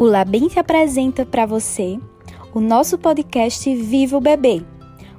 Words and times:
O 0.00 0.04
Labem 0.04 0.48
se 0.48 0.58
apresenta 0.58 1.26
para 1.26 1.44
você 1.44 2.00
o 2.54 2.58
nosso 2.58 2.96
podcast 2.96 3.74
Viva 3.76 4.16
o 4.16 4.20
Bebê, 4.20 4.62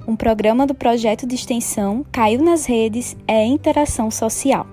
um 0.08 0.16
programa 0.16 0.66
do 0.66 0.74
projeto 0.74 1.24
de 1.24 1.36
extensão 1.36 2.04
Caiu 2.10 2.42
nas 2.42 2.66
Redes 2.66 3.16
é 3.28 3.44
Interação 3.44 4.10
Social. 4.10 4.66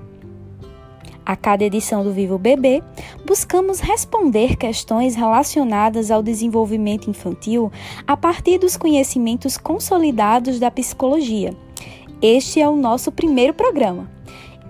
A 1.24 1.36
cada 1.36 1.64
edição 1.64 2.04
do 2.04 2.12
Vivo 2.12 2.40
Bebê, 2.40 2.82
buscamos 3.24 3.80
responder 3.80 4.56
questões 4.56 5.14
relacionadas 5.14 6.10
ao 6.10 6.24
desenvolvimento 6.24 7.08
infantil 7.08 7.72
a 8.08 8.18
partir 8.18 8.58
dos 8.58 8.76
conhecimentos 8.76 9.60
consolidados 9.60 10.60
da 10.60 10.72
psicologia. 10.72 11.54
Este 12.20 12.60
é 12.60 12.68
o 12.68 12.76
nosso 12.76 13.12
primeiro 13.12 13.54
programa. 13.54 14.10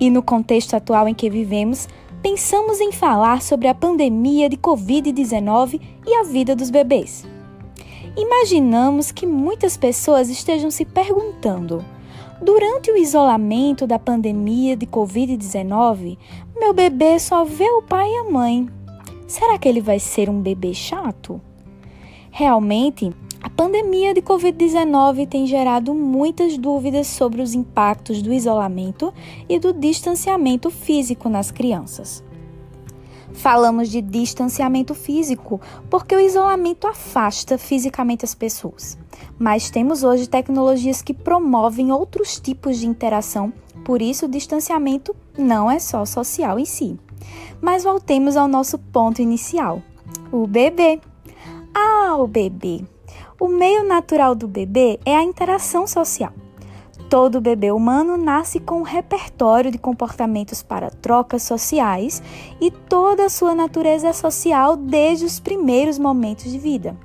E 0.01 0.09
no 0.09 0.21
contexto 0.21 0.73
atual 0.73 1.07
em 1.07 1.13
que 1.13 1.29
vivemos, 1.29 1.87
pensamos 2.21 2.79
em 2.79 2.91
falar 2.91 3.41
sobre 3.41 3.67
a 3.67 3.75
pandemia 3.75 4.49
de 4.49 4.57
Covid-19 4.57 5.79
e 6.05 6.13
a 6.15 6.23
vida 6.23 6.55
dos 6.55 6.69
bebês. 6.69 7.25
Imaginamos 8.17 9.11
que 9.11 9.25
muitas 9.25 9.77
pessoas 9.77 10.29
estejam 10.29 10.69
se 10.69 10.83
perguntando: 10.85 11.83
durante 12.41 12.91
o 12.91 12.97
isolamento 12.97 13.87
da 13.87 13.97
pandemia 13.97 14.75
de 14.75 14.85
Covid-19, 14.85 16.17
meu 16.57 16.73
bebê 16.73 17.19
só 17.19 17.45
vê 17.45 17.69
o 17.69 17.81
pai 17.81 18.09
e 18.09 18.17
a 18.17 18.23
mãe. 18.29 18.67
Será 19.27 19.57
que 19.57 19.69
ele 19.69 19.81
vai 19.81 19.99
ser 19.99 20.29
um 20.29 20.41
bebê 20.41 20.73
chato? 20.73 21.39
Realmente, 22.31 23.13
a 23.41 23.49
pandemia 23.49 24.13
de 24.13 24.21
Covid-19 24.21 25.27
tem 25.27 25.45
gerado 25.47 25.93
muitas 25.93 26.57
dúvidas 26.57 27.07
sobre 27.07 27.41
os 27.41 27.53
impactos 27.53 28.21
do 28.21 28.33
isolamento 28.33 29.13
e 29.47 29.57
do 29.59 29.73
distanciamento 29.73 30.69
físico 30.69 31.29
nas 31.29 31.51
crianças. 31.51 32.23
Falamos 33.33 33.89
de 33.89 34.01
distanciamento 34.01 34.93
físico 34.93 35.61
porque 35.89 36.15
o 36.15 36.19
isolamento 36.19 36.87
afasta 36.87 37.57
fisicamente 37.57 38.25
as 38.25 38.35
pessoas. 38.35 38.97
Mas 39.37 39.69
temos 39.69 40.03
hoje 40.03 40.27
tecnologias 40.27 41.01
que 41.01 41.13
promovem 41.13 41.91
outros 41.91 42.39
tipos 42.39 42.79
de 42.79 42.87
interação 42.87 43.53
por 43.83 44.01
isso, 44.01 44.25
o 44.25 44.29
distanciamento 44.29 45.15
não 45.37 45.69
é 45.69 45.79
só 45.79 46.05
social 46.05 46.59
em 46.59 46.65
si. 46.65 46.99
Mas 47.61 47.83
voltemos 47.83 48.37
ao 48.37 48.47
nosso 48.47 48.77
ponto 48.77 49.21
inicial: 49.21 49.81
o 50.31 50.45
bebê. 50.45 50.99
Ah, 51.73 52.15
o 52.17 52.27
bebê. 52.27 52.83
O 53.39 53.47
meio 53.47 53.85
natural 53.85 54.35
do 54.35 54.49
bebê 54.49 54.99
é 55.05 55.15
a 55.15 55.23
interação 55.23 55.87
social. 55.87 56.33
Todo 57.09 57.39
bebê 57.39 57.71
humano 57.71 58.17
nasce 58.17 58.59
com 58.59 58.79
um 58.81 58.83
repertório 58.83 59.71
de 59.71 59.77
comportamentos 59.77 60.61
para 60.61 60.89
trocas 60.89 61.43
sociais 61.43 62.21
e 62.59 62.69
toda 62.69 63.25
a 63.25 63.29
sua 63.29 63.55
natureza 63.55 64.09
é 64.09 64.13
social 64.13 64.75
desde 64.75 65.23
os 65.23 65.39
primeiros 65.39 65.97
momentos 65.97 66.51
de 66.51 66.59
vida. 66.59 66.97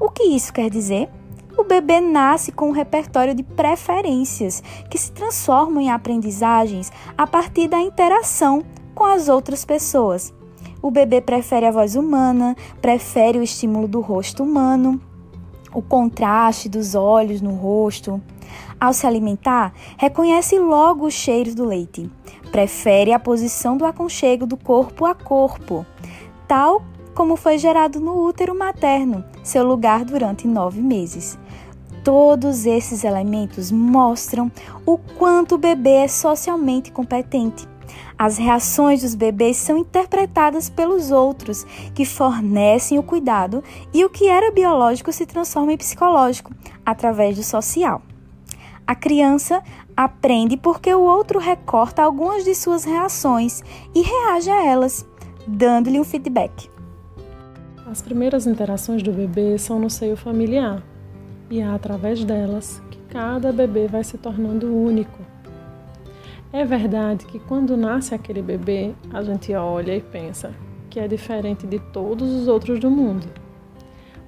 O 0.00 0.10
que 0.10 0.24
isso 0.24 0.52
quer 0.52 0.68
dizer? 0.68 1.08
O 1.56 1.62
bebê 1.62 2.00
nasce 2.00 2.50
com 2.50 2.70
um 2.70 2.72
repertório 2.72 3.32
de 3.32 3.44
preferências 3.44 4.60
que 4.90 4.98
se 4.98 5.12
transformam 5.12 5.80
em 5.80 5.90
aprendizagens 5.90 6.90
a 7.16 7.28
partir 7.28 7.68
da 7.68 7.80
interação 7.80 8.64
com 8.92 9.04
as 9.04 9.28
outras 9.28 9.64
pessoas. 9.64 10.34
O 10.82 10.90
bebê 10.90 11.20
prefere 11.20 11.66
a 11.66 11.70
voz 11.70 11.94
humana, 11.94 12.56
prefere 12.82 13.38
o 13.38 13.42
estímulo 13.42 13.86
do 13.86 14.00
rosto 14.00 14.42
humano, 14.42 15.00
o 15.72 15.82
contraste 15.82 16.68
dos 16.68 16.94
olhos 16.94 17.40
no 17.40 17.54
rosto. 17.54 18.20
Ao 18.80 18.92
se 18.92 19.06
alimentar, 19.06 19.72
reconhece 19.96 20.58
logo 20.58 21.06
os 21.06 21.14
cheiros 21.14 21.54
do 21.54 21.64
leite. 21.64 22.10
Prefere 22.50 23.12
a 23.12 23.18
posição 23.18 23.76
do 23.76 23.84
aconchego 23.84 24.46
do 24.46 24.56
corpo 24.56 25.04
a 25.04 25.14
corpo, 25.14 25.86
tal 26.48 26.82
como 27.14 27.36
foi 27.36 27.58
gerado 27.58 28.00
no 28.00 28.24
útero 28.26 28.56
materno, 28.56 29.24
seu 29.42 29.64
lugar 29.66 30.04
durante 30.04 30.48
nove 30.48 30.80
meses. 30.80 31.38
Todos 32.02 32.64
esses 32.64 33.04
elementos 33.04 33.70
mostram 33.70 34.50
o 34.86 34.96
quanto 34.96 35.56
o 35.56 35.58
bebê 35.58 35.96
é 35.96 36.08
socialmente 36.08 36.90
competente. 36.90 37.68
As 38.18 38.36
reações 38.36 39.02
dos 39.02 39.14
bebês 39.14 39.56
são 39.56 39.78
interpretadas 39.78 40.68
pelos 40.68 41.10
outros, 41.10 41.64
que 41.94 42.04
fornecem 42.04 42.98
o 42.98 43.02
cuidado, 43.02 43.64
e 43.94 44.04
o 44.04 44.10
que 44.10 44.28
era 44.28 44.52
biológico 44.52 45.12
se 45.12 45.26
transforma 45.26 45.72
em 45.72 45.76
psicológico, 45.76 46.52
através 46.84 47.36
do 47.36 47.42
social. 47.42 48.02
A 48.86 48.94
criança 48.94 49.62
aprende 49.96 50.56
porque 50.56 50.92
o 50.92 51.00
outro 51.00 51.38
recorta 51.38 52.02
algumas 52.02 52.44
de 52.44 52.54
suas 52.54 52.84
reações 52.84 53.62
e 53.94 54.02
reage 54.02 54.50
a 54.50 54.66
elas, 54.66 55.06
dando-lhe 55.46 56.00
um 56.00 56.04
feedback. 56.04 56.68
As 57.90 58.02
primeiras 58.02 58.46
interações 58.46 59.02
do 59.02 59.12
bebê 59.12 59.58
são 59.58 59.78
no 59.78 59.90
seio 59.90 60.16
familiar, 60.16 60.82
e 61.48 61.60
é 61.60 61.66
através 61.66 62.24
delas 62.24 62.80
que 62.90 62.98
cada 63.10 63.52
bebê 63.52 63.88
vai 63.88 64.04
se 64.04 64.16
tornando 64.16 64.72
único. 64.72 65.29
É 66.52 66.64
verdade 66.64 67.26
que 67.26 67.38
quando 67.38 67.76
nasce 67.76 68.12
aquele 68.12 68.42
bebê, 68.42 68.92
a 69.12 69.22
gente 69.22 69.54
olha 69.54 69.96
e 69.96 70.00
pensa 70.00 70.52
que 70.88 70.98
é 70.98 71.06
diferente 71.06 71.64
de 71.64 71.78
todos 71.78 72.28
os 72.28 72.48
outros 72.48 72.80
do 72.80 72.90
mundo. 72.90 73.28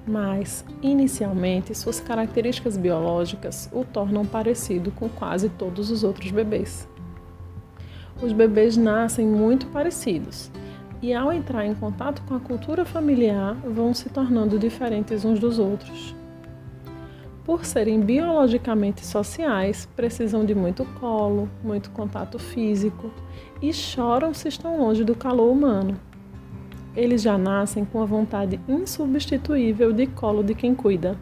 Mas, 0.07 0.63
inicialmente, 0.81 1.75
suas 1.75 1.99
características 1.99 2.77
biológicas 2.77 3.69
o 3.73 3.83
tornam 3.83 4.25
parecido 4.25 4.89
com 4.91 5.09
quase 5.09 5.49
todos 5.49 5.91
os 5.91 6.05
outros 6.05 6.31
bebês. 6.31 6.87
Os 8.21 8.31
bebês 8.31 8.77
nascem 8.77 9.27
muito 9.27 9.67
parecidos 9.67 10.49
e, 11.01 11.13
ao 11.13 11.33
entrar 11.33 11.65
em 11.65 11.75
contato 11.75 12.21
com 12.25 12.35
a 12.35 12.39
cultura 12.39 12.85
familiar, 12.85 13.53
vão 13.55 13.93
se 13.93 14.09
tornando 14.09 14.57
diferentes 14.57 15.25
uns 15.25 15.39
dos 15.39 15.59
outros 15.59 16.15
por 17.45 17.65
serem 17.65 17.99
biologicamente 17.99 19.05
sociais, 19.05 19.87
precisam 19.95 20.45
de 20.45 20.55
muito 20.55 20.85
colo, 20.99 21.49
muito 21.63 21.91
contato 21.91 22.39
físico 22.39 23.11
e 23.61 23.73
choram 23.73 24.33
se 24.33 24.47
estão 24.47 24.79
longe 24.79 25.03
do 25.03 25.15
calor 25.15 25.51
humano. 25.51 25.99
Eles 26.95 27.21
já 27.21 27.37
nascem 27.37 27.83
com 27.83 28.01
a 28.01 28.05
vontade 28.05 28.59
insubstituível 28.67 29.91
de 29.91 30.07
colo 30.07 30.43
de 30.43 30.53
quem 30.53 30.73
cuida. 30.73 31.17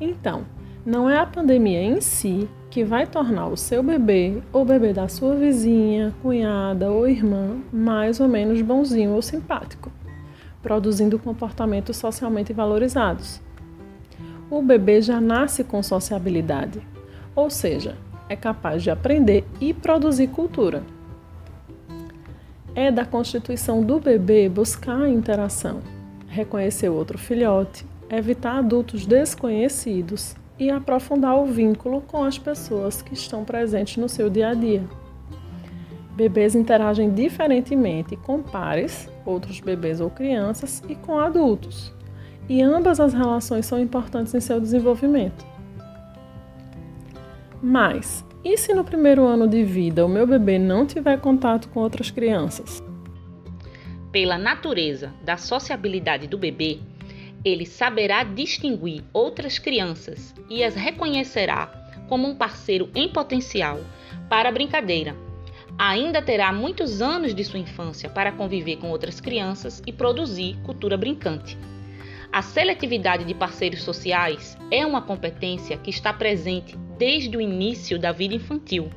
Então, 0.00 0.44
não 0.84 1.10
é 1.10 1.18
a 1.18 1.26
pandemia 1.26 1.82
em 1.82 2.00
si 2.00 2.48
que 2.70 2.84
vai 2.84 3.06
tornar 3.06 3.48
o 3.48 3.56
seu 3.56 3.82
bebê 3.82 4.42
ou 4.52 4.64
bebê 4.64 4.92
da 4.92 5.08
sua 5.08 5.34
vizinha, 5.34 6.14
cunhada 6.22 6.90
ou 6.90 7.08
irmã 7.08 7.58
mais 7.72 8.20
ou 8.20 8.28
menos 8.28 8.62
bonzinho 8.62 9.12
ou 9.12 9.22
simpático, 9.22 9.90
produzindo 10.62 11.18
comportamentos 11.18 11.96
socialmente 11.96 12.52
valorizados 12.52 13.45
o 14.50 14.62
bebê 14.62 15.02
já 15.02 15.20
nasce 15.20 15.64
com 15.64 15.82
sociabilidade, 15.82 16.80
ou 17.34 17.50
seja, 17.50 17.96
é 18.28 18.36
capaz 18.36 18.82
de 18.82 18.90
aprender 18.90 19.44
e 19.60 19.74
produzir 19.74 20.28
cultura. 20.28 20.82
É 22.74 22.90
da 22.90 23.04
constituição 23.04 23.82
do 23.82 23.98
bebê 23.98 24.48
buscar 24.48 25.02
a 25.02 25.08
interação, 25.08 25.80
reconhecer 26.28 26.88
outro 26.88 27.18
filhote, 27.18 27.86
evitar 28.10 28.58
adultos 28.58 29.06
desconhecidos 29.06 30.36
e 30.58 30.70
aprofundar 30.70 31.36
o 31.38 31.46
vínculo 31.46 32.00
com 32.00 32.22
as 32.22 32.38
pessoas 32.38 33.02
que 33.02 33.14
estão 33.14 33.44
presentes 33.44 33.96
no 33.96 34.08
seu 34.08 34.30
dia 34.30 34.50
a 34.50 34.54
dia. 34.54 34.84
Bebês 36.14 36.54
interagem 36.54 37.10
diferentemente 37.10 38.16
com 38.16 38.42
pares, 38.42 39.08
outros 39.24 39.60
bebês 39.60 40.00
ou 40.00 40.08
crianças, 40.08 40.82
e 40.88 40.94
com 40.94 41.18
adultos 41.18 41.95
e 42.48 42.62
ambas 42.62 43.00
as 43.00 43.12
relações 43.12 43.66
são 43.66 43.80
importantes 43.80 44.34
em 44.34 44.40
seu 44.40 44.60
desenvolvimento. 44.60 45.44
Mas, 47.62 48.24
e 48.44 48.56
se 48.56 48.72
no 48.74 48.84
primeiro 48.84 49.26
ano 49.26 49.48
de 49.48 49.64
vida 49.64 50.04
o 50.04 50.08
meu 50.08 50.26
bebê 50.26 50.58
não 50.58 50.86
tiver 50.86 51.20
contato 51.20 51.68
com 51.68 51.80
outras 51.80 52.10
crianças? 52.10 52.82
Pela 54.12 54.38
natureza 54.38 55.12
da 55.24 55.36
sociabilidade 55.36 56.26
do 56.28 56.38
bebê, 56.38 56.78
ele 57.44 57.66
saberá 57.66 58.24
distinguir 58.24 59.04
outras 59.12 59.58
crianças 59.58 60.34
e 60.48 60.64
as 60.64 60.74
reconhecerá 60.74 61.66
como 62.08 62.28
um 62.28 62.34
parceiro 62.34 62.88
em 62.94 63.08
potencial 63.08 63.80
para 64.28 64.48
a 64.48 64.52
brincadeira. 64.52 65.16
Ainda 65.78 66.22
terá 66.22 66.52
muitos 66.52 67.02
anos 67.02 67.34
de 67.34 67.44
sua 67.44 67.58
infância 67.58 68.08
para 68.08 68.32
conviver 68.32 68.76
com 68.76 68.90
outras 68.90 69.20
crianças 69.20 69.82
e 69.86 69.92
produzir 69.92 70.56
cultura 70.64 70.96
brincante. 70.96 71.58
A 72.36 72.42
seletividade 72.42 73.24
de 73.24 73.32
parceiros 73.32 73.82
sociais 73.82 74.58
é 74.70 74.84
uma 74.84 75.00
competência 75.00 75.78
que 75.78 75.88
está 75.88 76.12
presente 76.12 76.76
desde 76.98 77.34
o 77.34 77.40
início 77.40 77.98
da 77.98 78.12
vida 78.12 78.34
infantil 78.34 78.90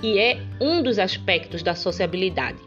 e 0.00 0.16
é 0.16 0.40
um 0.60 0.80
dos 0.80 0.96
aspectos 1.00 1.60
da 1.60 1.74
sociabilidade. 1.74 2.60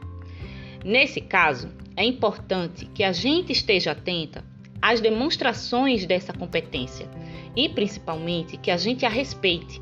Nesse 0.83 1.21
caso, 1.21 1.69
é 1.95 2.03
importante 2.03 2.87
que 2.87 3.05
a 3.05 3.13
gente 3.13 3.53
esteja 3.53 3.93
atenta 3.93 4.43
às 4.81 4.99
demonstrações 4.99 6.05
dessa 6.05 6.33
competência 6.33 7.07
e 7.55 7.69
principalmente 7.69 8.57
que 8.57 8.69
a 8.69 8.75
gente 8.75 9.05
a 9.05 9.09
respeite. 9.09 9.81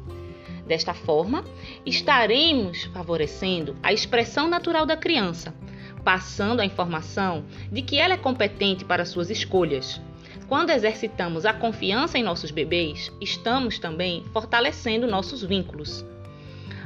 Desta 0.68 0.94
forma, 0.94 1.44
estaremos 1.84 2.84
favorecendo 2.94 3.76
a 3.82 3.92
expressão 3.92 4.48
natural 4.48 4.86
da 4.86 4.96
criança 4.96 5.56
passando 6.04 6.62
a 6.62 6.66
informação 6.66 7.46
de 7.72 7.82
que 7.82 7.98
ela 7.98 8.14
é 8.14 8.18
competente 8.18 8.86
para 8.86 9.06
suas 9.06 9.30
escolhas. 9.30 10.02
Quando 10.50 10.72
exercitamos 10.72 11.46
a 11.46 11.54
confiança 11.54 12.18
em 12.18 12.24
nossos 12.24 12.50
bebês, 12.50 13.12
estamos 13.22 13.78
também 13.78 14.26
fortalecendo 14.34 15.06
nossos 15.06 15.44
vínculos. 15.44 16.04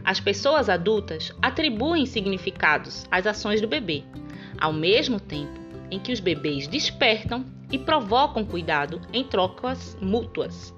As 0.03 0.19
pessoas 0.19 0.67
adultas 0.67 1.33
atribuem 1.41 2.05
significados 2.05 3.05
às 3.09 3.25
ações 3.25 3.61
do 3.61 3.67
bebê, 3.67 4.03
ao 4.59 4.73
mesmo 4.73 5.17
tempo 5.17 5.57
em 5.89 5.97
que 5.97 6.11
os 6.11 6.19
bebês 6.19 6.67
despertam 6.67 7.45
e 7.71 7.79
provocam 7.79 8.43
cuidado 8.43 8.99
em 9.13 9.23
trocas 9.23 9.97
mútuas. 10.01 10.75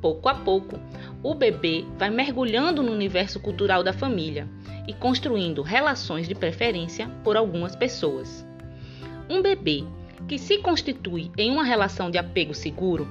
Pouco 0.00 0.26
a 0.26 0.34
pouco, 0.34 0.80
o 1.22 1.34
bebê 1.34 1.84
vai 1.98 2.08
mergulhando 2.08 2.82
no 2.82 2.92
universo 2.92 3.38
cultural 3.40 3.84
da 3.84 3.92
família 3.92 4.48
e 4.88 4.94
construindo 4.94 5.60
relações 5.60 6.26
de 6.26 6.34
preferência 6.34 7.10
por 7.22 7.36
algumas 7.36 7.76
pessoas. 7.76 8.46
Um 9.28 9.42
bebê 9.42 9.84
que 10.28 10.38
se 10.38 10.58
constitui 10.58 11.30
em 11.36 11.50
uma 11.50 11.64
relação 11.64 12.10
de 12.10 12.18
apego 12.18 12.54
seguro 12.54 13.08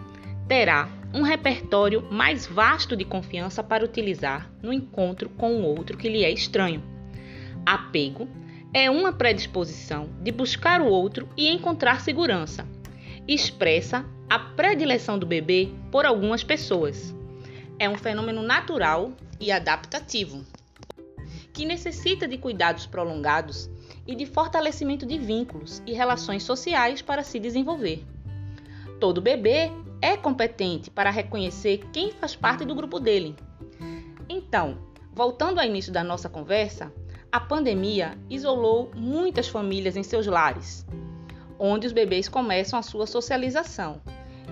terá 0.47 0.89
um 1.13 1.21
repertório 1.21 2.07
mais 2.11 2.45
vasto 2.45 2.95
de 2.95 3.05
confiança 3.05 3.63
para 3.63 3.85
utilizar 3.85 4.49
no 4.61 4.73
encontro 4.73 5.29
com 5.29 5.55
o 5.55 5.63
outro 5.63 5.97
que 5.97 6.09
lhe 6.09 6.23
é 6.23 6.31
estranho. 6.31 6.83
Apego 7.65 8.27
é 8.73 8.89
uma 8.89 9.13
predisposição 9.13 10.09
de 10.21 10.31
buscar 10.31 10.81
o 10.81 10.87
outro 10.87 11.27
e 11.37 11.47
encontrar 11.49 12.01
segurança. 12.01 12.65
Expressa 13.27 14.05
a 14.29 14.39
predileção 14.39 15.19
do 15.19 15.25
bebê 15.25 15.69
por 15.91 16.05
algumas 16.05 16.43
pessoas. 16.43 17.13
É 17.77 17.89
um 17.89 17.97
fenômeno 17.97 18.41
natural 18.41 19.11
e 19.39 19.51
adaptativo 19.51 20.45
que 21.53 21.65
necessita 21.65 22.27
de 22.27 22.37
cuidados 22.37 22.85
prolongados 22.85 23.69
e 24.07 24.15
de 24.15 24.25
fortalecimento 24.25 25.05
de 25.05 25.17
vínculos 25.17 25.81
e 25.85 25.93
relações 25.93 26.43
sociais 26.43 27.01
para 27.01 27.23
se 27.23 27.39
desenvolver. 27.39 28.05
Todo 28.99 29.21
bebê 29.21 29.71
é 30.01 30.17
competente 30.17 30.89
para 30.89 31.09
reconhecer 31.09 31.79
quem 31.91 32.11
faz 32.11 32.35
parte 32.35 32.65
do 32.65 32.75
grupo 32.75 32.99
dele. 32.99 33.35
Então, 34.27 34.77
voltando 35.13 35.59
ao 35.59 35.65
início 35.65 35.91
da 35.91 36.03
nossa 36.03 36.29
conversa, 36.29 36.91
a 37.31 37.39
pandemia 37.39 38.17
isolou 38.29 38.91
muitas 38.95 39.47
famílias 39.47 39.95
em 39.95 40.03
seus 40.03 40.27
lares, 40.27 40.85
onde 41.57 41.87
os 41.87 41.93
bebês 41.93 42.27
começam 42.27 42.77
a 42.77 42.81
sua 42.81 43.07
socialização 43.07 44.01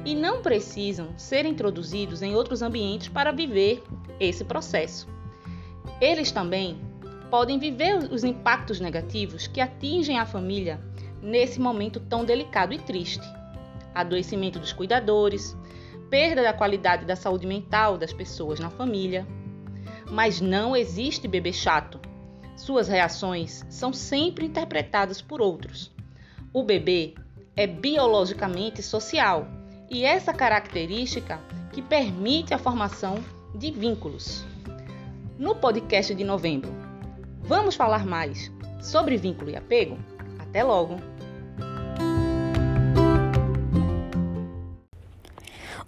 e 0.06 0.16
não 0.16 0.42
precisam 0.42 1.10
ser 1.18 1.46
introduzidos 1.46 2.22
em 2.22 2.36
outros 2.36 2.62
ambientes 2.62 3.10
para 3.10 3.31
viver 3.31 3.84
esse 4.19 4.46
processo. 4.46 5.07
Eles 6.00 6.31
também 6.31 6.80
podem 7.29 7.59
viver 7.59 7.97
os 8.11 8.23
impactos 8.23 8.79
negativos 8.79 9.47
que 9.47 9.61
atingem 9.61 10.19
a 10.19 10.25
família 10.25 10.79
nesse 11.21 11.59
momento 11.59 11.99
tão 11.99 12.25
delicado 12.25 12.73
e 12.73 12.79
triste. 12.79 13.25
Adoecimento 13.93 14.59
dos 14.59 14.73
cuidadores, 14.73 15.55
perda 16.09 16.41
da 16.41 16.53
qualidade 16.53 17.05
da 17.05 17.15
saúde 17.15 17.45
mental 17.45 17.97
das 17.97 18.11
pessoas 18.11 18.59
na 18.59 18.69
família. 18.69 19.27
Mas 20.09 20.41
não 20.41 20.75
existe 20.75 21.27
bebê 21.27 21.53
chato. 21.53 21.99
Suas 22.55 22.87
reações 22.87 23.63
são 23.69 23.93
sempre 23.93 24.45
interpretadas 24.45 25.21
por 25.21 25.41
outros. 25.41 25.91
O 26.51 26.63
bebê 26.63 27.13
é 27.55 27.67
biologicamente 27.67 28.81
social 28.81 29.47
e 29.89 30.03
essa 30.03 30.33
característica 30.33 31.39
que 31.71 31.81
permite 31.81 32.53
a 32.53 32.57
formação 32.57 33.15
de 33.53 33.71
vínculos. 33.71 34.43
No 35.37 35.55
podcast 35.55 36.13
de 36.13 36.23
novembro, 36.23 36.88
Vamos 37.41 37.75
falar 37.75 38.06
mais 38.06 38.51
sobre 38.81 39.18
vínculo 39.18 39.50
e 39.50 39.56
apego? 39.56 39.97
Até 40.39 40.63
logo! 40.63 40.97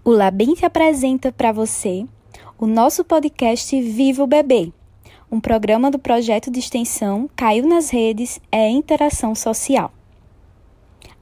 O 0.04 0.10
Labinte 0.10 0.66
apresenta 0.66 1.32
para 1.32 1.52
você 1.52 2.06
o 2.58 2.66
nosso 2.66 3.04
podcast 3.04 3.80
Viva 3.82 4.24
o 4.24 4.28
Bebê, 4.28 4.72
um 5.32 5.40
programa 5.40 5.90
do 5.90 6.00
projeto 6.00 6.52
de 6.52 6.60
extensão 6.60 7.30
Caiu 7.36 7.68
nas 7.68 7.90
Redes 7.90 8.40
é 8.52 8.70
Interação 8.70 9.34
Social. 9.36 9.92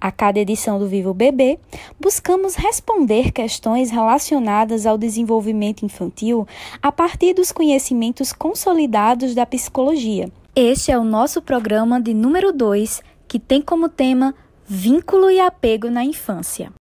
A 0.01 0.11
cada 0.11 0.39
edição 0.39 0.79
do 0.79 0.87
Vivo 0.87 1.13
Bebê, 1.13 1.59
buscamos 1.99 2.55
responder 2.55 3.31
questões 3.33 3.91
relacionadas 3.91 4.85
ao 4.85 4.97
desenvolvimento 4.97 5.83
infantil 5.83 6.47
a 6.81 6.89
partir 6.89 7.33
dos 7.33 7.51
conhecimentos 7.51 8.31
consolidados 8.31 9.35
da 9.35 9.45
psicologia. 9.45 10.31
Este 10.55 10.89
é 10.91 10.97
o 10.97 11.03
nosso 11.03 11.41
programa 11.41 12.01
de 12.01 12.13
número 12.13 12.53
2, 12.53 13.01
que 13.27 13.39
tem 13.39 13.61
como 13.61 13.89
tema 13.89 14.33
Vínculo 14.65 15.29
e 15.29 15.39
apego 15.39 15.89
na 15.89 16.03
infância. 16.03 16.71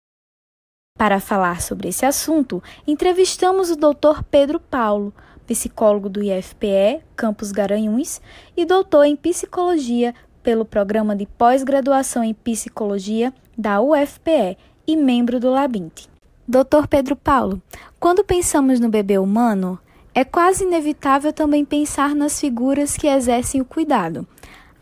Para 0.96 1.18
falar 1.18 1.60
sobre 1.60 1.88
esse 1.88 2.06
assunto, 2.06 2.62
entrevistamos 2.86 3.70
o 3.70 3.76
Dr. 3.76 4.22
Pedro 4.30 4.60
Paulo, 4.60 5.12
psicólogo 5.46 6.08
do 6.08 6.22
IFPE, 6.22 7.00
Campus 7.16 7.50
Garanhuns, 7.50 8.20
e 8.56 8.64
doutor 8.64 9.04
em 9.04 9.16
psicologia 9.16 10.14
pelo 10.42 10.64
Programa 10.64 11.14
de 11.14 11.26
Pós-Graduação 11.26 12.22
em 12.24 12.34
Psicologia 12.34 13.32
da 13.56 13.80
UFPE 13.80 14.56
e 14.86 14.96
membro 14.96 15.38
do 15.38 15.50
Labinte. 15.50 16.08
Dr. 16.46 16.86
Pedro 16.88 17.14
Paulo, 17.14 17.60
quando 18.00 18.24
pensamos 18.24 18.80
no 18.80 18.88
bebê 18.88 19.18
humano, 19.18 19.78
é 20.14 20.24
quase 20.24 20.64
inevitável 20.64 21.32
também 21.32 21.64
pensar 21.64 22.14
nas 22.14 22.40
figuras 22.40 22.96
que 22.96 23.06
exercem 23.06 23.60
o 23.60 23.64
cuidado. 23.64 24.26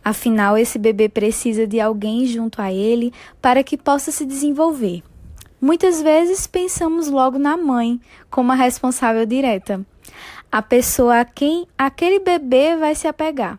Afinal, 0.05 0.57
esse 0.57 0.79
bebê 0.79 1.09
precisa 1.09 1.67
de 1.67 1.81
alguém 1.81 2.25
junto 2.27 2.63
a 2.63 2.73
ele 2.73 3.13
para 3.43 3.65
que 3.65 3.77
possa 3.77 4.13
se 4.13 4.25
desenvolver. 4.25 5.03
Muitas 5.61 6.01
vezes 6.01 6.47
pensamos 6.47 7.09
logo 7.11 7.39
na 7.39 7.57
mãe 7.57 8.01
como 8.31 8.53
a 8.53 8.55
responsável 8.55 9.27
direta, 9.27 9.85
a 10.53 10.63
pessoa 10.63 11.21
a 11.21 11.25
quem 11.25 11.67
aquele 11.77 12.21
bebê 12.21 12.77
vai 12.77 12.95
se 12.95 13.09
apegar. 13.09 13.59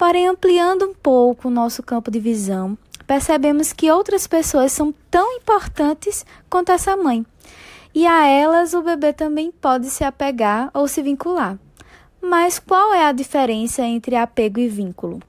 Porém, 0.00 0.28
ampliando 0.28 0.86
um 0.86 0.94
pouco 0.94 1.48
o 1.48 1.50
nosso 1.50 1.82
campo 1.82 2.10
de 2.10 2.18
visão, 2.18 2.78
percebemos 3.06 3.70
que 3.70 3.90
outras 3.90 4.26
pessoas 4.26 4.72
são 4.72 4.94
tão 5.10 5.30
importantes 5.36 6.24
quanto 6.48 6.72
essa 6.72 6.96
mãe. 6.96 7.26
E 7.94 8.06
a 8.06 8.26
elas 8.26 8.72
o 8.72 8.80
bebê 8.80 9.12
também 9.12 9.52
pode 9.52 9.90
se 9.90 10.02
apegar 10.02 10.70
ou 10.72 10.88
se 10.88 11.02
vincular. 11.02 11.58
Mas 12.18 12.58
qual 12.58 12.94
é 12.94 13.04
a 13.04 13.12
diferença 13.12 13.82
entre 13.82 14.16
apego 14.16 14.58
e 14.58 14.68
vínculo? 14.70 15.20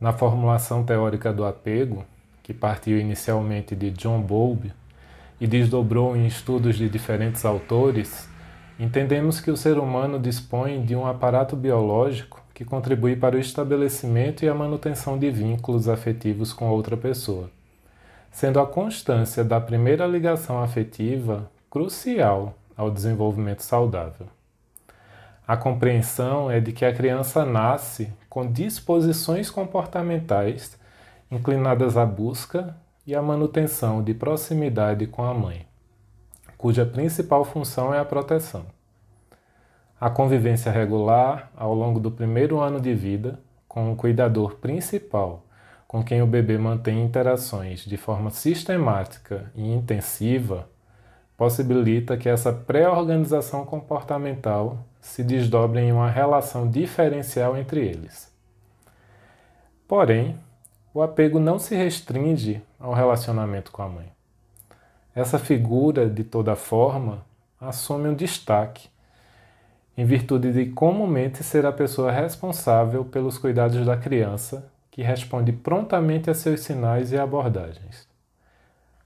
Na 0.00 0.12
formulação 0.12 0.82
teórica 0.82 1.32
do 1.32 1.44
apego, 1.44 2.04
que 2.42 2.52
partiu 2.52 2.98
inicialmente 2.98 3.76
de 3.76 3.92
John 3.92 4.20
Bowlby 4.20 4.72
e 5.40 5.46
desdobrou 5.46 6.16
em 6.16 6.26
estudos 6.26 6.76
de 6.76 6.88
diferentes 6.88 7.44
autores, 7.44 8.28
entendemos 8.76 9.38
que 9.38 9.52
o 9.52 9.56
ser 9.56 9.78
humano 9.78 10.18
dispõe 10.18 10.84
de 10.84 10.96
um 10.96 11.06
aparato 11.06 11.54
biológico 11.54 12.47
que 12.58 12.64
contribui 12.64 13.14
para 13.14 13.36
o 13.36 13.38
estabelecimento 13.38 14.44
e 14.44 14.48
a 14.48 14.52
manutenção 14.52 15.16
de 15.16 15.30
vínculos 15.30 15.88
afetivos 15.88 16.52
com 16.52 16.68
outra 16.68 16.96
pessoa, 16.96 17.48
sendo 18.32 18.58
a 18.58 18.66
constância 18.66 19.44
da 19.44 19.60
primeira 19.60 20.04
ligação 20.08 20.60
afetiva 20.60 21.48
crucial 21.70 22.54
ao 22.76 22.90
desenvolvimento 22.90 23.60
saudável. 23.60 24.26
A 25.46 25.56
compreensão 25.56 26.50
é 26.50 26.58
de 26.58 26.72
que 26.72 26.84
a 26.84 26.92
criança 26.92 27.44
nasce 27.44 28.12
com 28.28 28.50
disposições 28.50 29.48
comportamentais 29.48 30.76
inclinadas 31.30 31.96
à 31.96 32.04
busca 32.04 32.76
e 33.06 33.14
à 33.14 33.22
manutenção 33.22 34.02
de 34.02 34.14
proximidade 34.14 35.06
com 35.06 35.22
a 35.22 35.32
mãe, 35.32 35.64
cuja 36.56 36.84
principal 36.84 37.44
função 37.44 37.94
é 37.94 38.00
a 38.00 38.04
proteção. 38.04 38.77
A 40.00 40.08
convivência 40.08 40.70
regular 40.70 41.50
ao 41.56 41.74
longo 41.74 41.98
do 41.98 42.08
primeiro 42.08 42.60
ano 42.60 42.80
de 42.80 42.94
vida 42.94 43.40
com 43.66 43.92
o 43.92 43.96
cuidador 43.96 44.54
principal, 44.54 45.44
com 45.88 46.04
quem 46.04 46.22
o 46.22 46.26
bebê 46.26 46.56
mantém 46.56 47.02
interações 47.02 47.80
de 47.84 47.96
forma 47.96 48.30
sistemática 48.30 49.50
e 49.56 49.68
intensiva, 49.68 50.68
possibilita 51.36 52.16
que 52.16 52.28
essa 52.28 52.52
pré-organização 52.52 53.64
comportamental 53.64 54.78
se 55.00 55.24
desdobre 55.24 55.80
em 55.80 55.90
uma 55.90 56.08
relação 56.08 56.70
diferencial 56.70 57.56
entre 57.56 57.84
eles. 57.84 58.32
Porém, 59.88 60.38
o 60.94 61.02
apego 61.02 61.40
não 61.40 61.58
se 61.58 61.74
restringe 61.74 62.62
ao 62.78 62.92
relacionamento 62.92 63.72
com 63.72 63.82
a 63.82 63.88
mãe. 63.88 64.12
Essa 65.12 65.40
figura, 65.40 66.08
de 66.08 66.22
toda 66.22 66.54
forma, 66.54 67.24
assume 67.60 68.08
um 68.08 68.14
destaque 68.14 68.88
em 69.98 70.04
virtude 70.04 70.52
de 70.52 70.66
comumente 70.66 71.42
ser 71.42 71.66
a 71.66 71.72
pessoa 71.72 72.12
responsável 72.12 73.04
pelos 73.04 73.36
cuidados 73.36 73.84
da 73.84 73.96
criança, 73.96 74.70
que 74.92 75.02
responde 75.02 75.50
prontamente 75.50 76.30
a 76.30 76.34
seus 76.34 76.60
sinais 76.60 77.10
e 77.10 77.18
abordagens. 77.18 78.06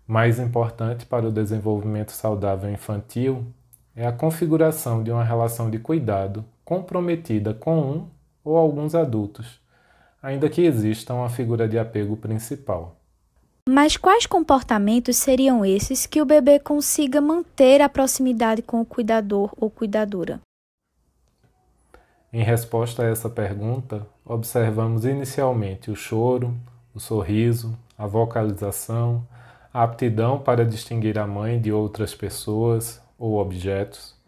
Mais 0.06 0.38
importante 0.38 1.06
para 1.06 1.26
o 1.26 1.32
desenvolvimento 1.32 2.12
saudável 2.12 2.70
infantil 2.70 3.46
é 3.96 4.06
a 4.06 4.12
configuração 4.12 5.02
de 5.02 5.10
uma 5.10 5.24
relação 5.24 5.70
de 5.70 5.78
cuidado 5.78 6.44
comprometida 6.62 7.54
com 7.54 7.80
um 7.80 8.06
ou 8.44 8.58
alguns 8.58 8.94
adultos, 8.94 9.58
ainda 10.22 10.50
que 10.50 10.60
exista 10.60 11.14
uma 11.14 11.30
figura 11.30 11.66
de 11.66 11.78
apego 11.78 12.18
principal. 12.18 12.96
Mas 13.66 13.96
quais 13.96 14.26
comportamentos 14.26 15.16
seriam 15.16 15.64
esses 15.64 16.04
que 16.04 16.20
o 16.20 16.26
bebê 16.26 16.58
consiga 16.58 17.18
manter 17.18 17.80
a 17.80 17.88
proximidade 17.88 18.60
com 18.60 18.82
o 18.82 18.84
cuidador 18.84 19.54
ou 19.56 19.70
cuidadora? 19.70 20.38
Em 22.34 22.42
resposta 22.42 23.02
a 23.02 23.08
essa 23.10 23.28
pergunta, 23.28 24.06
observamos 24.24 25.04
inicialmente 25.04 25.90
o 25.90 25.94
choro, 25.94 26.56
o 26.94 26.98
sorriso, 26.98 27.78
a 27.98 28.06
vocalização, 28.06 29.28
a 29.70 29.82
aptidão 29.82 30.38
para 30.38 30.64
distinguir 30.64 31.18
a 31.18 31.26
mãe 31.26 31.60
de 31.60 31.70
outras 31.70 32.14
pessoas 32.14 33.02
ou 33.18 33.36
objetos. 33.36 34.18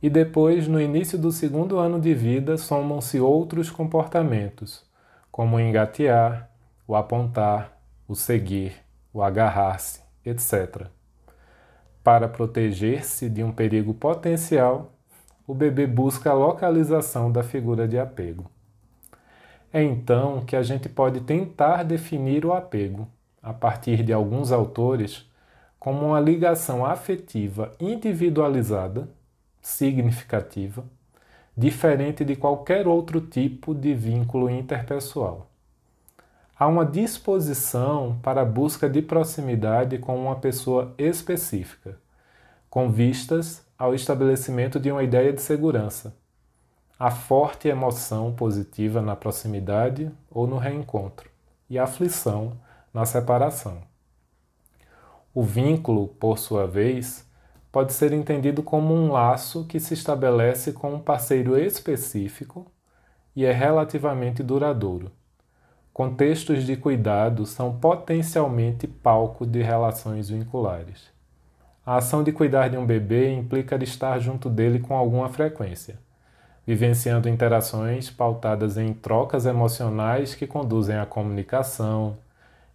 E 0.00 0.08
depois, 0.08 0.68
no 0.68 0.80
início 0.80 1.18
do 1.18 1.32
segundo 1.32 1.76
ano 1.76 2.00
de 2.00 2.14
vida, 2.14 2.56
somam-se 2.56 3.18
outros 3.18 3.68
comportamentos, 3.68 4.84
como 5.32 5.56
o 5.56 5.60
engatear, 5.60 6.48
o 6.86 6.94
apontar, 6.94 7.80
o 8.06 8.14
seguir, 8.14 8.76
o 9.12 9.20
agarrar-se, 9.20 10.00
etc. 10.24 10.86
Para 12.04 12.28
proteger-se 12.28 13.28
de 13.28 13.42
um 13.42 13.50
perigo 13.50 13.92
potencial, 13.92 14.93
o 15.46 15.54
bebê 15.54 15.86
busca 15.86 16.30
a 16.30 16.34
localização 16.34 17.30
da 17.30 17.42
figura 17.42 17.86
de 17.86 17.98
apego. 17.98 18.50
É 19.72 19.82
então 19.82 20.44
que 20.44 20.56
a 20.56 20.62
gente 20.62 20.88
pode 20.88 21.20
tentar 21.20 21.82
definir 21.82 22.46
o 22.46 22.52
apego, 22.52 23.08
a 23.42 23.52
partir 23.52 24.02
de 24.02 24.12
alguns 24.12 24.52
autores, 24.52 25.28
como 25.78 26.06
uma 26.06 26.20
ligação 26.20 26.86
afetiva 26.86 27.72
individualizada, 27.78 29.08
significativa, 29.60 30.84
diferente 31.56 32.24
de 32.24 32.36
qualquer 32.36 32.86
outro 32.86 33.20
tipo 33.20 33.74
de 33.74 33.94
vínculo 33.94 34.48
interpessoal 34.48 35.50
há 36.58 36.66
uma 36.66 36.86
disposição 36.86 38.18
para 38.22 38.42
a 38.42 38.44
busca 38.44 38.88
de 38.88 39.02
proximidade 39.02 39.98
com 39.98 40.16
uma 40.16 40.36
pessoa 40.36 40.94
específica, 40.96 41.98
com 42.70 42.90
vistas 42.90 43.63
ao 43.78 43.94
estabelecimento 43.94 44.78
de 44.78 44.90
uma 44.90 45.02
ideia 45.02 45.32
de 45.32 45.40
segurança, 45.40 46.16
a 46.98 47.10
forte 47.10 47.68
emoção 47.68 48.32
positiva 48.32 49.02
na 49.02 49.16
proximidade 49.16 50.10
ou 50.30 50.46
no 50.46 50.58
reencontro, 50.58 51.30
e 51.68 51.78
a 51.78 51.84
aflição 51.84 52.52
na 52.92 53.04
separação. 53.04 53.82
O 55.34 55.42
vínculo, 55.42 56.08
por 56.08 56.38
sua 56.38 56.66
vez, 56.66 57.26
pode 57.72 57.92
ser 57.92 58.12
entendido 58.12 58.62
como 58.62 58.94
um 58.94 59.10
laço 59.10 59.64
que 59.66 59.80
se 59.80 59.94
estabelece 59.94 60.72
com 60.72 60.94
um 60.94 61.00
parceiro 61.00 61.58
específico 61.58 62.70
e 63.34 63.44
é 63.44 63.52
relativamente 63.52 64.42
duradouro 64.42 65.10
Contextos 65.94 66.66
de 66.66 66.76
cuidado 66.76 67.46
são 67.46 67.78
potencialmente 67.78 68.84
palco 68.84 69.46
de 69.46 69.62
relações 69.62 70.28
vinculares. 70.28 71.13
A 71.86 71.96
ação 71.96 72.24
de 72.24 72.32
cuidar 72.32 72.68
de 72.68 72.78
um 72.78 72.86
bebê 72.86 73.30
implica 73.30 73.76
estar 73.84 74.18
junto 74.18 74.48
dele 74.48 74.78
com 74.78 74.96
alguma 74.96 75.28
frequência, 75.28 75.98
vivenciando 76.66 77.28
interações 77.28 78.08
pautadas 78.08 78.78
em 78.78 78.94
trocas 78.94 79.44
emocionais 79.44 80.34
que 80.34 80.46
conduzem 80.46 80.96
à 80.96 81.04
comunicação 81.04 82.16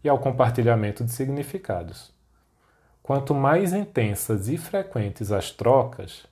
e 0.04 0.10
ao 0.10 0.20
compartilhamento 0.20 1.04
de 1.04 1.12
significados. 1.12 2.14
Quanto 3.02 3.34
mais 3.34 3.74
intensas 3.74 4.48
e 4.48 4.58
frequentes 4.58 5.32
as 5.32 5.50
trocas, 5.50 6.28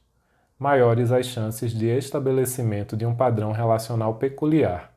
maiores 0.59 1.11
as 1.11 1.25
chances 1.25 1.71
de 1.71 1.87
estabelecimento 1.87 2.95
de 2.95 3.07
um 3.07 3.15
padrão 3.15 3.51
relacional 3.51 4.13
peculiar 4.15 4.93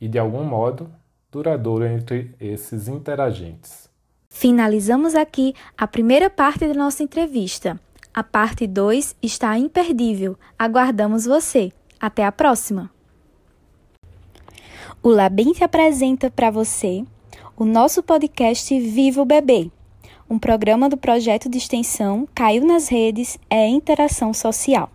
e, 0.00 0.06
de 0.06 0.16
algum 0.16 0.44
modo, 0.44 0.88
duradouro 1.32 1.84
entre 1.84 2.36
esses 2.38 2.86
interagentes. 2.86 3.85
Finalizamos 4.38 5.14
aqui 5.14 5.54
a 5.78 5.86
primeira 5.86 6.28
parte 6.28 6.68
da 6.68 6.74
nossa 6.74 7.02
entrevista. 7.02 7.80
A 8.12 8.22
parte 8.22 8.66
2 8.66 9.16
está 9.22 9.56
imperdível. 9.56 10.38
Aguardamos 10.58 11.24
você. 11.24 11.72
Até 11.98 12.22
a 12.22 12.30
próxima! 12.30 12.90
O 15.02 15.08
Labinte 15.08 15.64
apresenta 15.64 16.30
para 16.30 16.50
você 16.50 17.02
o 17.56 17.64
nosso 17.64 18.02
podcast 18.02 18.78
Viva 18.78 19.22
o 19.22 19.24
Bebê, 19.24 19.70
um 20.28 20.38
programa 20.38 20.90
do 20.90 20.98
projeto 20.98 21.48
de 21.48 21.56
extensão 21.56 22.28
Caiu 22.34 22.66
nas 22.66 22.88
Redes 22.88 23.38
é 23.48 23.66
Interação 23.66 24.34
Social. 24.34 24.90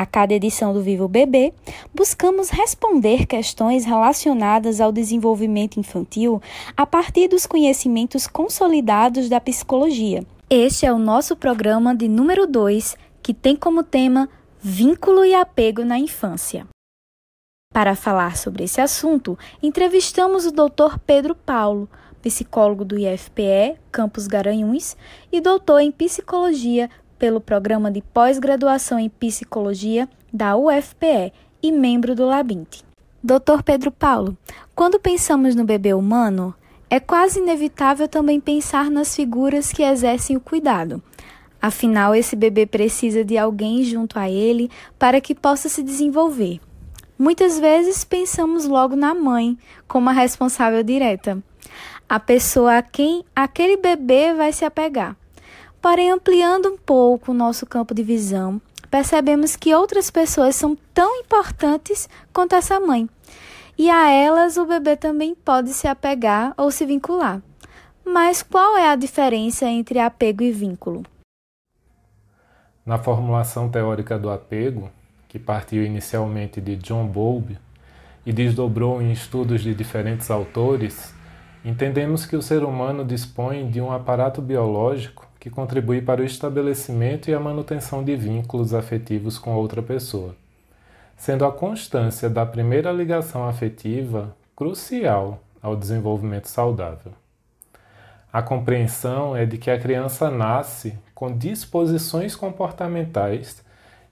A 0.00 0.06
cada 0.06 0.32
edição 0.32 0.72
do 0.72 0.80
Vivo 0.80 1.06
Bebê, 1.06 1.52
buscamos 1.94 2.48
responder 2.48 3.26
questões 3.26 3.84
relacionadas 3.84 4.80
ao 4.80 4.90
desenvolvimento 4.90 5.78
infantil 5.78 6.40
a 6.74 6.86
partir 6.86 7.28
dos 7.28 7.44
conhecimentos 7.44 8.26
consolidados 8.26 9.28
da 9.28 9.38
psicologia. 9.38 10.24
Este 10.48 10.86
é 10.86 10.92
o 10.92 10.96
nosso 10.96 11.36
programa 11.36 11.94
de 11.94 12.08
número 12.08 12.46
2, 12.46 12.96
que 13.22 13.34
tem 13.34 13.54
como 13.54 13.82
tema 13.82 14.26
Vínculo 14.58 15.22
e 15.22 15.34
apego 15.34 15.84
na 15.84 15.98
infância. 15.98 16.66
Para 17.70 17.94
falar 17.94 18.38
sobre 18.38 18.64
esse 18.64 18.80
assunto, 18.80 19.38
entrevistamos 19.62 20.46
o 20.46 20.50
Dr. 20.50 20.98
Pedro 21.06 21.34
Paulo, 21.34 21.86
psicólogo 22.22 22.86
do 22.86 22.98
IFPE, 22.98 23.76
Campus 23.92 24.26
Garanhuns, 24.26 24.96
e 25.30 25.42
doutor 25.42 25.80
em 25.80 25.92
psicologia 25.92 26.88
pelo 27.20 27.38
Programa 27.38 27.90
de 27.90 28.00
Pós-Graduação 28.00 28.98
em 28.98 29.10
Psicologia 29.10 30.08
da 30.32 30.56
UFPE 30.56 31.34
e 31.62 31.70
membro 31.70 32.14
do 32.14 32.24
Labinte. 32.24 32.82
Dr. 33.22 33.62
Pedro 33.62 33.90
Paulo, 33.90 34.34
quando 34.74 34.98
pensamos 34.98 35.54
no 35.54 35.62
bebê 35.62 35.92
humano, 35.92 36.54
é 36.88 36.98
quase 36.98 37.38
inevitável 37.38 38.08
também 38.08 38.40
pensar 38.40 38.90
nas 38.90 39.14
figuras 39.14 39.70
que 39.70 39.82
exercem 39.82 40.34
o 40.34 40.40
cuidado. 40.40 41.02
Afinal, 41.60 42.14
esse 42.14 42.34
bebê 42.34 42.64
precisa 42.64 43.22
de 43.22 43.36
alguém 43.36 43.84
junto 43.84 44.18
a 44.18 44.30
ele 44.30 44.70
para 44.98 45.20
que 45.20 45.34
possa 45.34 45.68
se 45.68 45.82
desenvolver. 45.82 46.58
Muitas 47.18 47.60
vezes 47.60 48.02
pensamos 48.02 48.66
logo 48.66 48.96
na 48.96 49.14
mãe 49.14 49.58
como 49.86 50.08
a 50.08 50.12
responsável 50.12 50.82
direta, 50.82 51.38
a 52.08 52.18
pessoa 52.18 52.78
a 52.78 52.82
quem 52.82 53.22
aquele 53.36 53.76
bebê 53.76 54.32
vai 54.32 54.54
se 54.54 54.64
apegar. 54.64 55.14
Porém, 55.80 56.10
ampliando 56.10 56.68
um 56.68 56.76
pouco 56.76 57.30
o 57.30 57.34
nosso 57.34 57.64
campo 57.64 57.94
de 57.94 58.02
visão, 58.02 58.60
percebemos 58.90 59.56
que 59.56 59.74
outras 59.74 60.10
pessoas 60.10 60.54
são 60.54 60.76
tão 60.92 61.20
importantes 61.20 62.08
quanto 62.32 62.54
essa 62.54 62.78
mãe. 62.78 63.08
E 63.78 63.88
a 63.88 64.10
elas 64.10 64.58
o 64.58 64.66
bebê 64.66 64.94
também 64.94 65.34
pode 65.34 65.70
se 65.72 65.88
apegar 65.88 66.52
ou 66.58 66.70
se 66.70 66.84
vincular. 66.84 67.40
Mas 68.04 68.42
qual 68.42 68.76
é 68.76 68.90
a 68.90 68.96
diferença 68.96 69.66
entre 69.66 69.98
apego 69.98 70.42
e 70.42 70.52
vínculo? 70.52 71.02
Na 72.84 72.98
formulação 72.98 73.70
teórica 73.70 74.18
do 74.18 74.28
apego, 74.28 74.90
que 75.28 75.38
partiu 75.38 75.82
inicialmente 75.82 76.60
de 76.60 76.76
John 76.76 77.06
Bowlby 77.06 77.56
e 78.26 78.32
desdobrou 78.32 79.00
em 79.00 79.12
estudos 79.12 79.62
de 79.62 79.74
diferentes 79.74 80.30
autores, 80.30 81.14
entendemos 81.64 82.26
que 82.26 82.36
o 82.36 82.42
ser 82.42 82.64
humano 82.64 83.02
dispõe 83.02 83.70
de 83.70 83.80
um 83.80 83.90
aparato 83.92 84.42
biológico 84.42 85.29
que 85.40 85.48
contribui 85.48 86.02
para 86.02 86.20
o 86.20 86.24
estabelecimento 86.24 87.30
e 87.30 87.34
a 87.34 87.40
manutenção 87.40 88.04
de 88.04 88.14
vínculos 88.14 88.74
afetivos 88.74 89.38
com 89.38 89.54
outra 89.54 89.82
pessoa, 89.82 90.36
sendo 91.16 91.46
a 91.46 91.50
constância 91.50 92.28
da 92.28 92.44
primeira 92.44 92.92
ligação 92.92 93.48
afetiva 93.48 94.36
crucial 94.54 95.42
ao 95.62 95.74
desenvolvimento 95.74 96.46
saudável. 96.46 97.12
A 98.30 98.42
compreensão 98.42 99.34
é 99.34 99.46
de 99.46 99.56
que 99.56 99.70
a 99.70 99.80
criança 99.80 100.30
nasce 100.30 100.96
com 101.14 101.34
disposições 101.36 102.36
comportamentais 102.36 103.64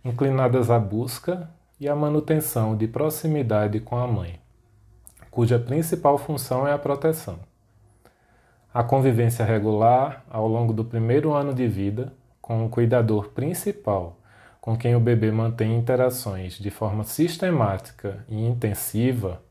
inclinadas 0.02 0.70
à 0.70 0.78
busca 0.78 1.48
e 1.78 1.86
à 1.88 1.94
manutenção 1.94 2.74
de 2.74 2.88
proximidade 2.88 3.80
com 3.80 3.96
a 3.96 4.06
mãe, 4.06 4.40
cuja 5.30 5.58
principal 5.58 6.16
função 6.16 6.66
é 6.66 6.72
a 6.72 6.78
proteção 6.78 7.47
a 8.78 8.84
convivência 8.84 9.44
regular 9.44 10.24
ao 10.30 10.46
longo 10.46 10.72
do 10.72 10.84
primeiro 10.84 11.32
ano 11.32 11.52
de 11.52 11.66
vida 11.66 12.12
com 12.40 12.64
o 12.64 12.68
cuidador 12.68 13.30
principal, 13.30 14.20
com 14.60 14.76
quem 14.76 14.94
o 14.94 15.00
bebê 15.00 15.32
mantém 15.32 15.76
interações 15.76 16.56
de 16.56 16.70
forma 16.70 17.02
sistemática 17.02 18.24
e 18.28 18.40
intensiva, 18.46 19.42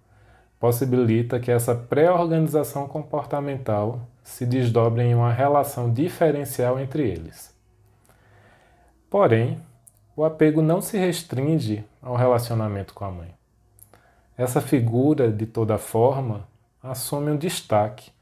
possibilita 0.57 1.41
que 1.41 1.51
essa 1.51 1.75
pré-organização 1.75 2.87
comportamental 2.87 3.99
se 4.23 4.45
desdobre 4.45 5.03
em 5.03 5.13
uma 5.13 5.33
relação 5.33 5.91
diferencial 5.91 6.79
entre 6.79 7.05
eles. 7.05 7.53
Porém, 9.09 9.59
o 10.15 10.23
apego 10.23 10.61
não 10.61 10.79
se 10.79 10.97
restringe 10.97 11.83
ao 12.01 12.15
relacionamento 12.15 12.93
com 12.93 13.03
a 13.03 13.11
mãe. 13.11 13.35
Essa 14.37 14.61
figura, 14.61 15.29
de 15.29 15.45
toda 15.45 15.77
forma, 15.77 16.47
assume 16.81 17.29
um 17.29 17.35
destaque 17.35 18.15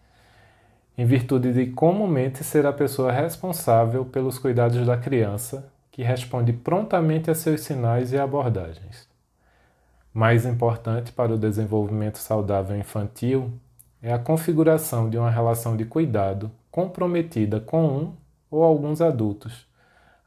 em 0.98 1.06
virtude 1.06 1.52
de 1.52 1.68
comumente 1.68 2.44
ser 2.44 2.66
a 2.66 2.72
pessoa 2.74 3.12
responsável 3.12 4.06
pelos 4.06 4.40
cuidados 4.40 4.86
da 4.86 4.98
criança, 4.98 5.72
que 5.92 6.04
responde 6.04 6.54
prontamente 6.54 7.30
a 7.30 7.36
seus 7.36 7.62
sinais 7.62 8.12
e 8.12 8.18
abordagens. 8.18 9.08
Mais 10.14 10.46
importante 10.46 11.12
para 11.12 11.34
o 11.34 11.38
desenvolvimento 11.38 12.18
saudável 12.18 12.78
infantil 12.78 13.52
é 14.02 14.14
a 14.14 14.20
configuração 14.20 15.10
de 15.10 15.18
uma 15.18 15.30
relação 15.30 15.76
de 15.76 15.84
cuidado 15.84 16.50
comprometida 16.72 17.60
com 17.60 17.86
um 17.86 18.14
ou 18.50 18.64
alguns 18.64 19.02
adultos, 19.02 19.68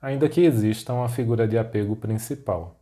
ainda 0.00 0.28
que 0.28 0.42
exista 0.42 0.92
uma 0.92 1.08
figura 1.08 1.48
de 1.48 1.56
apego 1.56 1.96
principal. 1.96 2.76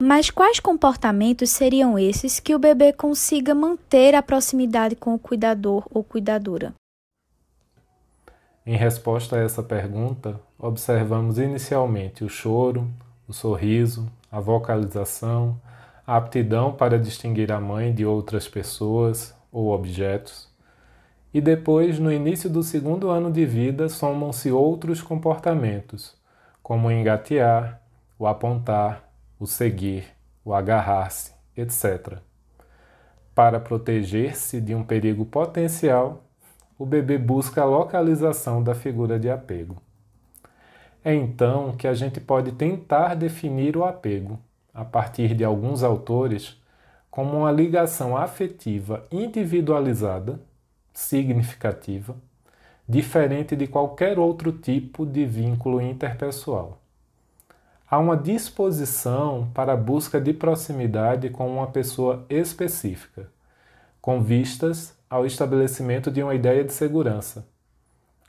Mas 0.00 0.30
quais 0.30 0.58
comportamentos 0.58 1.50
seriam 1.50 1.96
esses 1.96 2.40
que 2.40 2.54
o 2.56 2.58
bebê 2.58 2.92
consiga 2.92 3.54
manter 3.54 4.16
a 4.16 4.22
proximidade 4.22 4.96
com 4.96 5.14
o 5.14 5.18
cuidador 5.18 5.86
ou 5.92 6.02
cuidadora? 6.02 6.74
Em 8.64 8.76
resposta 8.76 9.36
a 9.36 9.40
essa 9.40 9.60
pergunta, 9.60 10.38
observamos 10.56 11.36
inicialmente 11.36 12.22
o 12.22 12.28
choro, 12.28 12.88
o 13.26 13.32
sorriso, 13.32 14.08
a 14.30 14.38
vocalização, 14.38 15.60
a 16.06 16.16
aptidão 16.16 16.72
para 16.72 16.96
distinguir 16.96 17.50
a 17.50 17.60
mãe 17.60 17.92
de 17.92 18.06
outras 18.06 18.46
pessoas 18.46 19.34
ou 19.50 19.72
objetos. 19.72 20.48
E 21.34 21.40
depois, 21.40 21.98
no 21.98 22.12
início 22.12 22.48
do 22.48 22.62
segundo 22.62 23.10
ano 23.10 23.32
de 23.32 23.44
vida, 23.44 23.88
somam-se 23.88 24.52
outros 24.52 25.02
comportamentos, 25.02 26.14
como 26.62 26.86
o 26.86 26.92
engatear, 26.92 27.82
o 28.16 28.28
apontar, 28.28 29.08
o 29.40 29.46
seguir, 29.46 30.04
o 30.44 30.54
agarrar-se, 30.54 31.32
etc. 31.56 32.18
Para 33.34 33.58
proteger-se 33.58 34.60
de 34.60 34.72
um 34.72 34.84
perigo 34.84 35.24
potencial, 35.24 36.22
o 36.82 36.84
bebê 36.84 37.16
busca 37.16 37.62
a 37.62 37.64
localização 37.64 38.60
da 38.60 38.74
figura 38.74 39.16
de 39.16 39.30
apego. 39.30 39.80
É 41.04 41.14
então 41.14 41.76
que 41.76 41.86
a 41.86 41.94
gente 41.94 42.20
pode 42.20 42.50
tentar 42.50 43.14
definir 43.14 43.76
o 43.76 43.84
apego, 43.84 44.36
a 44.74 44.84
partir 44.84 45.32
de 45.32 45.44
alguns 45.44 45.84
autores, 45.84 46.60
como 47.08 47.38
uma 47.38 47.52
ligação 47.52 48.16
afetiva 48.16 49.06
individualizada, 49.12 50.40
significativa, 50.92 52.16
diferente 52.88 53.54
de 53.54 53.68
qualquer 53.68 54.18
outro 54.18 54.50
tipo 54.50 55.06
de 55.06 55.24
vínculo 55.24 55.80
interpessoal. 55.80 56.80
Há 57.88 57.96
uma 57.96 58.16
disposição 58.16 59.48
para 59.54 59.74
a 59.74 59.76
busca 59.76 60.20
de 60.20 60.32
proximidade 60.32 61.30
com 61.30 61.48
uma 61.48 61.68
pessoa 61.68 62.26
específica, 62.28 63.30
com 64.00 64.20
vistas 64.20 65.00
ao 65.12 65.26
estabelecimento 65.26 66.10
de 66.10 66.22
uma 66.22 66.34
ideia 66.34 66.64
de 66.64 66.72
segurança, 66.72 67.46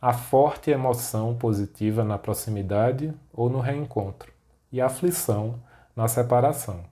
a 0.01 0.11
forte 0.11 0.69
emoção 0.69 1.33
positiva 1.33 2.03
na 2.03 2.17
proximidade 2.17 3.13
ou 3.31 3.49
no 3.49 3.61
reencontro, 3.61 4.33
e 4.69 4.81
a 4.81 4.87
aflição 4.87 5.61
na 5.95 6.09
separação. 6.09 6.83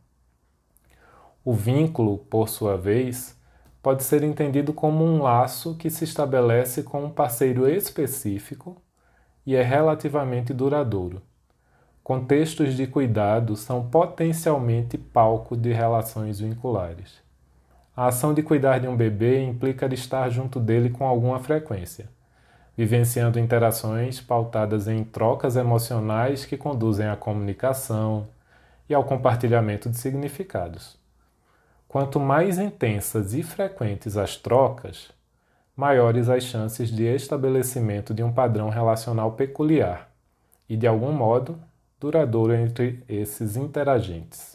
O 1.43 1.53
vínculo, 1.53 2.19
por 2.19 2.47
sua 2.47 2.77
vez, 2.77 3.37
pode 3.83 4.05
ser 4.05 4.23
entendido 4.23 4.71
como 4.71 5.03
um 5.03 5.23
laço 5.23 5.75
que 5.75 5.89
se 5.89 6.05
estabelece 6.05 6.83
com 6.83 7.03
um 7.03 7.09
parceiro 7.09 7.67
específico 7.67 8.81
e 9.45 9.57
é 9.57 9.61
relativamente 9.61 10.53
duradouro. 10.53 11.21
Contextos 12.01 12.75
de 12.75 12.87
cuidado 12.87 13.57
são 13.57 13.89
potencialmente 13.89 14.97
palco 14.97 15.57
de 15.57 15.73
relações 15.73 16.39
vinculares. 16.39 17.20
A 17.95 18.07
ação 18.07 18.33
de 18.33 18.41
cuidar 18.41 18.79
de 18.79 18.87
um 18.87 18.95
bebê 18.95 19.43
implica 19.43 19.87
de 19.87 19.95
estar 19.95 20.29
junto 20.29 20.59
dele 20.59 20.89
com 20.89 21.05
alguma 21.05 21.39
frequência 21.39 22.09
vivenciando 22.75 23.39
interações 23.39 24.19
pautadas 24.19 24.87
em 24.87 25.03
trocas 25.03 25.55
emocionais 25.55 26.45
que 26.45 26.57
conduzem 26.57 27.07
à 27.07 27.15
comunicação 27.15 28.27
e 28.89 28.93
ao 28.93 29.03
compartilhamento 29.03 29.89
de 29.89 29.97
significados. 29.97 30.97
Quanto 31.87 32.19
mais 32.19 32.57
intensas 32.57 33.33
e 33.33 33.43
frequentes 33.43 34.15
as 34.15 34.37
trocas, 34.37 35.11
maiores 35.75 36.29
as 36.29 36.43
chances 36.43 36.89
de 36.89 37.03
estabelecimento 37.03 38.13
de 38.13 38.23
um 38.23 38.31
padrão 38.31 38.69
relacional 38.69 39.33
peculiar 39.33 40.09
e, 40.67 40.77
de 40.77 40.87
algum 40.87 41.11
modo, 41.11 41.59
duradouro 41.99 42.53
entre 42.53 43.03
esses 43.07 43.57
interagentes. 43.57 44.50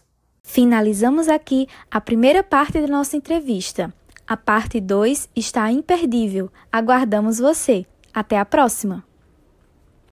Finalizamos 0.46 1.28
aqui 1.28 1.66
a 1.90 2.00
primeira 2.00 2.42
parte 2.42 2.80
da 2.80 2.86
nossa 2.86 3.16
entrevista. 3.16 3.92
A 4.26 4.36
parte 4.36 4.80
2 4.80 5.28
está 5.36 5.70
imperdível. 5.70 6.50
Aguardamos 6.72 7.38
você! 7.38 7.84
Até 8.14 8.38
a 8.38 8.44
próxima! 8.44 9.04